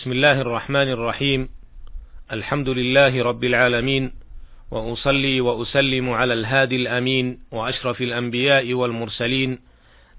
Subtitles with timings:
[0.00, 1.48] بسم الله الرحمن الرحيم.
[2.32, 4.12] الحمد لله رب العالمين
[4.70, 9.58] وأصلي وأسلم على الهادي الأمين وأشرف الأنبياء والمرسلين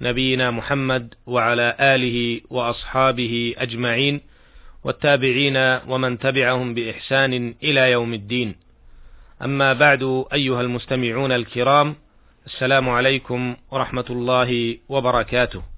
[0.01, 4.21] نبينا محمد وعلى آله وأصحابه أجمعين
[4.83, 5.57] والتابعين
[5.87, 8.55] ومن تبعهم بإحسان إلى يوم الدين.
[9.41, 11.95] أما بعد أيها المستمعون الكرام
[12.45, 15.70] السلام عليكم ورحمة الله وبركاته.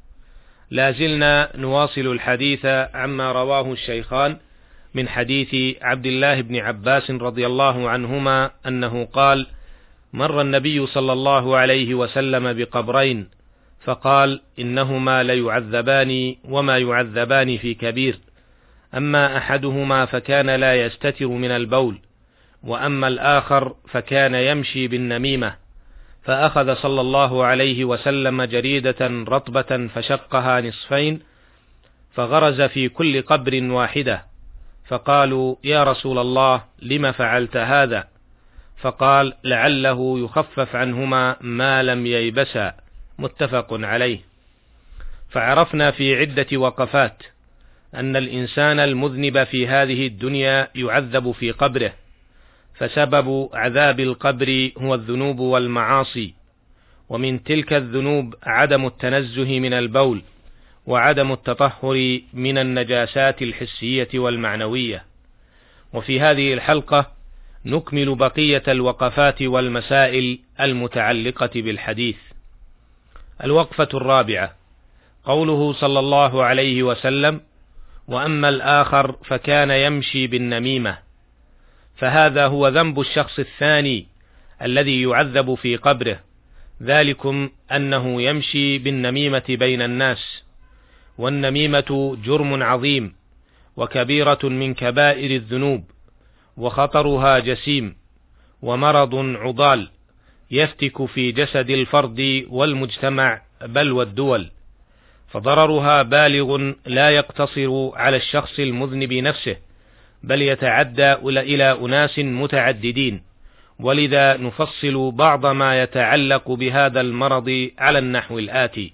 [0.72, 4.38] لا زلنا نواصل الحديث عما رواه الشيخان
[4.94, 9.48] من حديث عبد الله بن عباس رضي الله عنهما أنه قال
[10.14, 13.30] مر النبي صلى الله عليه وسلم بقبرين
[13.84, 18.20] فقال إنهما ليعذبان وما يعذبان في كبير
[18.96, 22.00] أما أحدهما فكان لا يستتر من البول
[22.64, 25.56] وأما الآخر فكان يمشي بالنميمة.
[26.24, 31.20] فأخذ صلى الله عليه وسلم جريدة رطبة فشقها نصفين
[32.14, 34.26] فغرز في كل قبر واحدة.
[34.88, 38.08] فقالوا يا رسول الله لم فعلت هذا؟
[38.78, 42.74] فقال لعله يخفف عنهما ما لم ييبسا.
[43.20, 44.20] متفق عليه.
[45.30, 47.24] فعرفنا في عدة وقفات
[47.96, 51.94] أن الإنسان المذنب في هذه الدنيا يعذب في قبره.
[52.76, 56.34] فسبب عذاب القبر هو الذنوب والمعاصي
[57.10, 60.22] ومن تلك الذنوب عدم التنزه من البول
[60.86, 65.06] وعدم التطهر من النجاسات الحسية والمعنوية.
[65.94, 67.12] وفي هذه الحلقة
[67.66, 72.18] نكمل بقية الوقفات والمسائل المتعلقة بالحديث.
[73.44, 74.56] الوقفة الرابعة
[75.26, 77.42] قوله صلى الله عليه وسلم
[78.08, 80.98] وأما الآخر فكان يمشي بالنميمة.
[81.96, 84.08] فهذا هو ذنب الشخص الثاني
[84.62, 86.20] الذي يعذب في قبره.
[86.82, 90.44] ذلكم أنه يمشي بالنميمة بين الناس.
[91.18, 93.16] والنميمة جرم عظيم
[93.78, 95.84] وكبيرة من كبائر الذنوب
[96.58, 97.96] وخطرها جسيم
[98.62, 99.90] ومرض عضال
[100.52, 104.52] يفتك في جسد الفرد والمجتمع بل والدول.
[105.30, 109.58] فضررها بالغ لا يقتصر على الشخص المذنب نفسه
[110.24, 113.22] بل يتعدى إلى أناس متعددين.
[113.80, 118.94] ولذا نفصل بعض ما يتعلق بهذا المرض على النحو الآتي.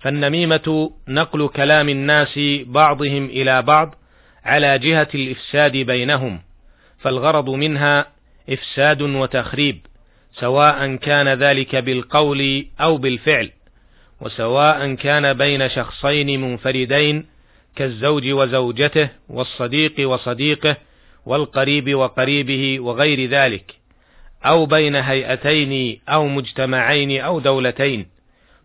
[0.00, 3.94] فالنميمة نقل كلام الناس بعضهم إلى بعض
[4.44, 6.40] على جهة الإفساد بينهم
[6.98, 8.06] فالغرض منها
[8.50, 9.86] إفساد وتخريب
[10.32, 13.50] سواء كان ذلك بالقول أو بالفعل
[14.20, 17.26] وسواء كان بين شخصين منفردين
[17.76, 20.76] كالزوج وزوجته والصديق وصديقه
[21.26, 23.74] والقريب وقريبه وغير ذلك
[24.44, 28.06] أو بين هيئتين أو مجتمعين أو دولتين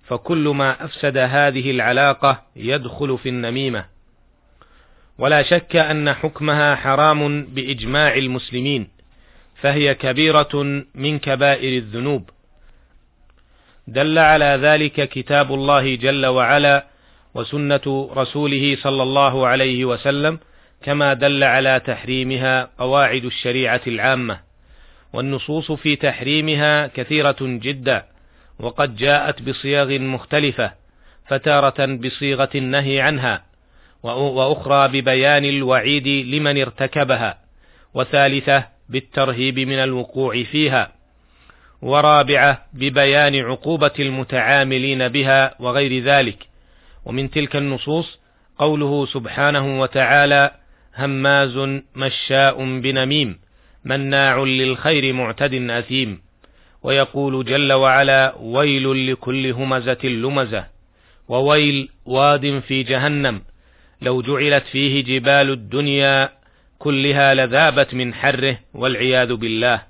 [0.10, 3.86] فكل ما أفسد هذه العلاقة يدخل في النميمة.
[5.18, 8.88] ولا شك أن حكمها حرام بإجماع المسلمين
[9.56, 12.30] فهي كبيرة من كبائر الذنوب.
[13.88, 16.89] دل على ذلك كتاب الله جل وعلا
[17.36, 20.40] وسنة رسوله صلى الله عليه وسلم
[20.84, 24.50] كما دل على تحريمها قواعد الشريعة العامة.
[25.14, 28.06] والنصوص في تحريمها كثيرة جدا
[28.60, 30.72] وقد جاءت بصيغ مختلفة
[31.28, 33.44] فتارة بصيغة النهي عنها
[34.04, 37.38] وأخرى ببيان الوعيد لمن ارتكبها
[37.94, 40.92] وثالثة بالترهيب من الوقوع فيها
[41.82, 46.49] ورابعة ببيان عقوبة المتعاملين بها وغير ذلك.
[47.06, 48.20] ومن تلك النصوص
[48.58, 50.52] قوله سبحانه وتعالى
[50.98, 51.58] هماز
[51.96, 53.40] مشاء بنميم
[53.86, 56.22] مناع للخير معتد أثيم
[56.84, 60.66] ويقول جل وعلا ويل لكل همزة لمزة
[61.28, 63.42] وويل واد في جهنم
[64.02, 66.30] لو جعلت فيه جبال الدنيا
[66.80, 69.82] كلها لذابت من حره والعياذ بالله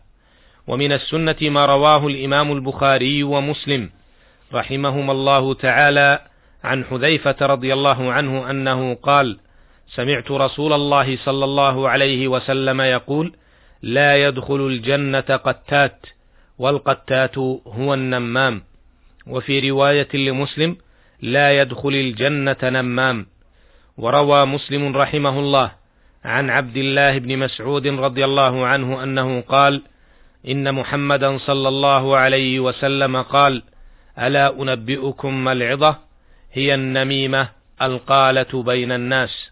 [0.68, 3.90] ومن السنة ما رواه الإمام البخاري ومسلم
[4.54, 6.20] رحمهما الله تعالى
[6.64, 9.40] عن حذيفة رضي الله عنه أنه قال
[9.96, 13.34] سمعت رسول الله صلى الله عليه وسلم يقول
[13.82, 16.06] لا يدخل الجنة قتات
[16.60, 18.64] والقتات هو النمام.
[19.28, 20.78] وفي رواية لمسلم
[21.22, 23.26] لا يدخل الجنة نمام.
[23.98, 25.72] وروى مسلم رحمه الله
[26.26, 29.82] عن عبد الله بن مسعود رضي الله عنه أنه قال
[30.48, 33.64] إن محمدا صلى الله عليه وسلم قال
[34.20, 36.09] ألا أنبئكم ما العظة؟
[36.54, 37.50] هي النميمة
[37.82, 39.52] القالة بين الناس.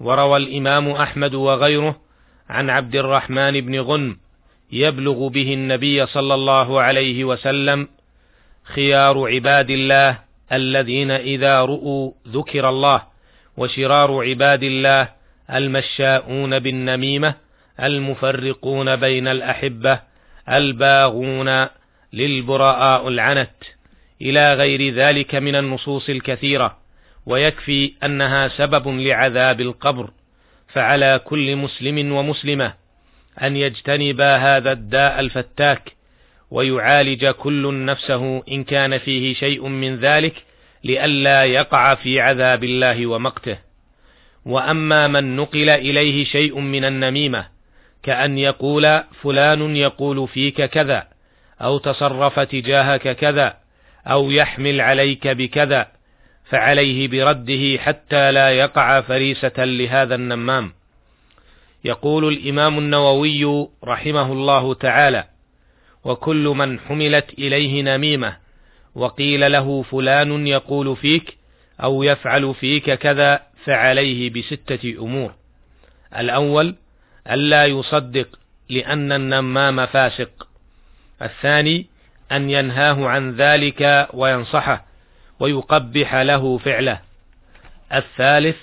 [0.00, 2.00] وروى الإمام أحمد وغيره
[2.48, 4.16] عن عبد الرحمن بن غنم
[4.72, 7.88] يبلغ به النبي صلى الله عليه وسلم
[8.64, 10.18] خيار عباد الله
[10.52, 13.02] الذين إذا رؤوا ذكر الله
[13.56, 15.08] وشرار عباد الله
[15.50, 17.34] المشاؤون بالنميمة
[17.80, 20.00] المفرقون بين الأحبة
[20.48, 21.66] الباغون
[22.12, 23.75] للبراء العنت.
[24.22, 26.78] إلى غير ذلك من النصوص الكثيرة
[27.26, 30.10] ويكفي أنها سبب لعذاب القبر
[30.68, 32.74] فعلى كل مسلم ومسلمة
[33.42, 35.92] أن يجتنب هذا الداء الفتاك
[36.50, 40.34] ويعالج كل نفسه إن كان فيه شيء من ذلك
[40.84, 43.58] لئلا يقع في عذاب الله ومقته.
[44.44, 47.46] وأما من نقل إليه شيء من النميمة
[48.02, 51.06] كأن يقول فلان يقول فيك كذا
[51.60, 53.56] أو تصرف تجاهك كذا
[54.06, 55.88] أو يحمل عليك بكذا
[56.44, 60.72] فعليه برده حتى لا يقع فريسة لهذا النمام.
[61.84, 65.24] يقول الإمام النووي رحمه الله تعالى
[66.04, 68.36] وكل من حملت إليه نميمة
[68.94, 71.36] وقيل له فلان يقول فيك
[71.80, 75.34] أو يفعل فيك كذا فعليه بستة أمور.
[76.18, 76.74] الأول
[77.30, 78.28] ألا يصدق
[78.68, 80.48] لأن النمام فاسق.
[81.22, 81.86] الثاني
[82.32, 84.84] أن ينهاه عن ذلك وينصحه
[85.40, 87.00] ويقبح له فعله.
[87.94, 88.56] الثالث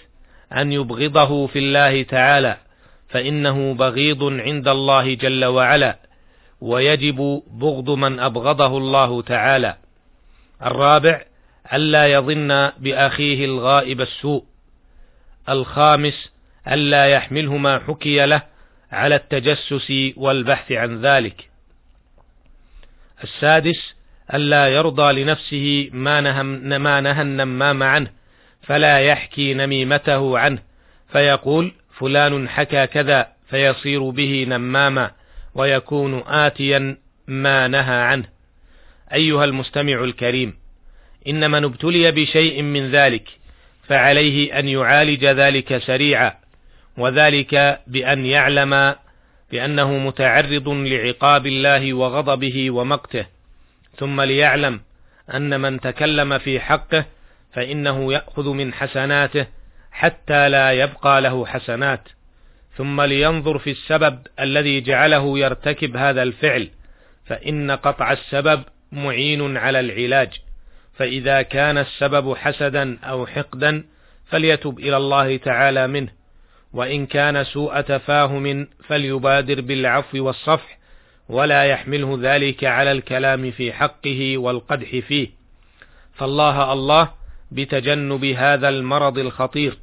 [0.54, 2.58] أن يبغضه في الله تعالى
[3.10, 5.98] فإنه بغيض عند الله جل وعلا
[6.62, 9.76] ويجب بغض من أبغضه الله تعالى.
[10.66, 11.22] الرابع
[11.74, 14.44] ألا يظن بأخيه الغائب السوء.
[15.50, 16.32] الخامس
[16.68, 18.42] ألا يحمله ما حكي له
[18.92, 21.53] على التجسس والبحث عن ذلك.
[23.24, 23.94] السادس
[24.34, 26.44] ألا يرضى لنفسه ما نهى,
[26.80, 28.08] ما نهى النمام عنه
[28.62, 30.60] فلا يحكي نميمته عنه
[31.12, 35.12] فيقول فلان حكى كذا فيصير به نماما
[35.56, 36.98] ويكون آتيا
[37.28, 38.26] ما نهى عنه.
[39.14, 40.54] أيها المستمع الكريم
[41.28, 43.30] إن من ابتلي بشيء من ذلك
[43.88, 46.34] فعليه أن يعالج ذلك سريعا
[46.98, 48.96] وذلك بأن يعلم
[49.54, 53.26] بأنه متعرض لعقاب الله وغضبه ومقته
[53.98, 54.82] ثم ليعلم
[55.34, 57.06] أن من تكلم في حقه
[57.54, 59.48] فإنه يأخذ من حسناته
[59.92, 62.10] حتى لا يبقى له حسنات
[62.78, 66.70] ثم لينظر في السبب الذي جعله يرتكب هذا الفعل
[67.26, 70.30] فإن قطع السبب معين على العلاج
[70.94, 73.84] فإذا كان السبب حسدا أو حقدا
[74.26, 76.12] فليتب إلى الله تعالى منه.
[76.74, 80.78] وإن كان سوء تفاهم فليبادر بالعفو والصفح
[81.30, 85.30] ولا يحمله ذلك على الكلام في حقه والقدح فيه
[86.14, 87.12] فالله الله
[87.52, 89.78] بتجنب هذا المرض الخطير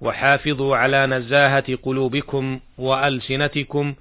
[0.00, 3.94] وحافظوا على نزاهة قلوبكم وألسنتكم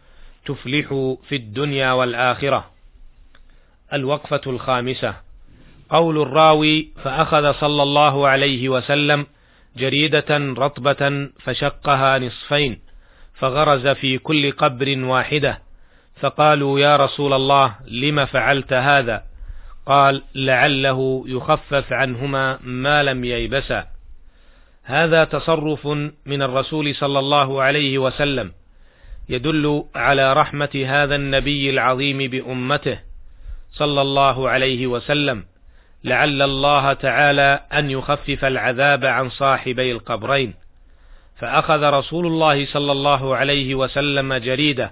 [0.46, 2.72] تفلحوا في الدنيا والآخرة.
[3.94, 5.16] الوقفة الخامسة
[5.90, 9.26] قول الراوي فأخذ صلى الله عليه وسلم
[9.78, 12.80] جريدة رطبة فشقها نصفين
[13.34, 15.62] فغرز في كل قبر واحدة
[16.20, 19.24] فقالوا يا رسول الله لم فعلت هذا؟
[19.86, 23.88] قال لعله يخفف عنهما ما لم ييبسا.
[24.84, 25.88] هذا تصرف
[26.26, 28.52] من الرسول صلى الله عليه وسلم
[29.30, 33.00] يدل على رحمة هذا النبي العظيم بأمته
[33.72, 35.44] صلى الله عليه وسلم.
[36.04, 40.54] لعل الله تعالى أن يخفف العذاب عن صاحبي القبرين.
[41.40, 44.92] فأخذ رسول الله صلى الله عليه وسلم جريدة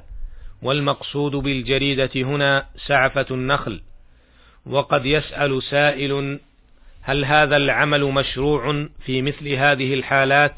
[0.62, 3.82] والمقصود بالجريدة هنا سعفة النخل.
[4.66, 6.40] وقد يسأل سائل
[7.02, 10.54] هل هذا العمل مشروع في مثل هذه الحالات؟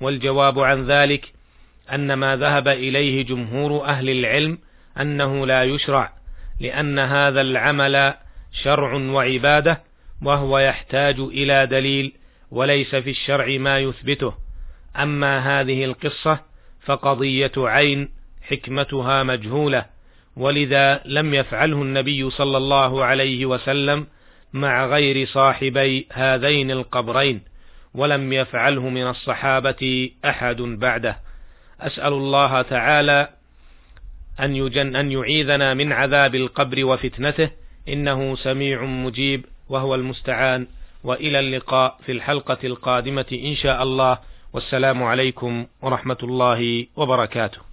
[0.00, 1.32] والجواب عن ذلك
[1.92, 4.58] أن ما ذهب إليه جمهور أهل العلم
[5.00, 6.12] أنه لا يشرع
[6.60, 8.14] لأن هذا العمل
[8.52, 9.82] شرع وعبادة
[10.22, 12.12] وهو يحتاج إلى دليل
[12.50, 14.34] وليس في الشرع ما يثبته.
[14.96, 16.40] أما هذه القصة
[16.80, 18.08] فقضية عين
[18.42, 19.84] حكمتها مجهولة
[20.36, 24.06] ولذا لم يفعله النبي صلى الله عليه وسلم
[24.52, 27.40] مع غير صاحبي هذين القبرين
[27.94, 31.18] ولم يفعله من الصحابة أحد بعده.
[31.80, 33.28] أسأل الله تعالى
[34.40, 37.50] أن يجن أن يعيذنا من عذاب القبر وفتنته
[37.88, 39.44] إنه سميع مجيب.
[39.68, 40.66] وهو المستعان.
[41.04, 44.18] وإلى اللقاء في الحلقة القادمة إن شاء الله.
[44.52, 47.67] والسلام عليكم ورحمة الله وبركاته.